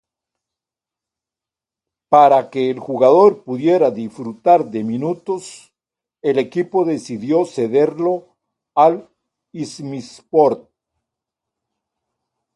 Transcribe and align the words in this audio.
Para 2.09 2.49
que 2.49 2.71
el 2.71 2.79
jugador 2.79 3.43
pudiera 3.43 3.91
disfrutar 3.91 4.71
de 4.71 4.83
minutos 4.83 5.71
el 6.23 6.39
equipo 6.39 6.83
decidió 6.85 7.45
cederlo 7.45 8.35
al 8.73 9.07
İzmirspor. 9.51 10.67